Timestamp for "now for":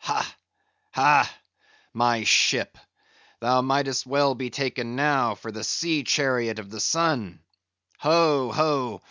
4.94-5.50